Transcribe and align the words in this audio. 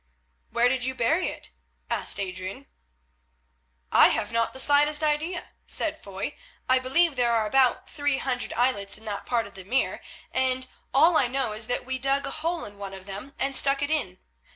"Where 0.49 0.67
did 0.67 0.83
you 0.83 0.95
bury 0.95 1.29
it?" 1.29 1.51
asked 1.87 2.19
Adrian. 2.19 2.65
"I 3.91 4.07
have 4.09 4.31
not 4.31 4.51
the 4.51 4.59
slightest 4.59 5.03
idea," 5.03 5.49
said 5.67 5.99
Foy. 6.01 6.35
"I 6.67 6.79
believe 6.79 7.15
there 7.15 7.33
are 7.33 7.45
about 7.45 7.87
three 7.87 8.17
hundred 8.17 8.51
islets 8.53 8.97
in 8.97 9.05
that 9.05 9.27
part 9.27 9.45
of 9.45 9.53
the 9.53 9.63
Mere, 9.63 10.01
and 10.31 10.65
all 10.91 11.17
I 11.17 11.27
know 11.27 11.53
is 11.53 11.67
that 11.67 11.85
we 11.85 11.99
dug 11.99 12.25
a 12.25 12.31
hole 12.31 12.65
in 12.65 12.79
one 12.79 12.95
of 12.95 13.05
them 13.05 13.35
and 13.37 13.55
stuck 13.55 13.83
it 13.83 13.91
in. 13.91 14.17